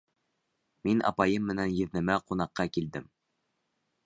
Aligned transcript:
Мин 0.87 1.03
апайым 1.11 1.45
менән 1.51 1.75
еҙнәмә 1.83 2.19
ҡунаҡҡа 2.31 2.69
килдем. 2.79 3.07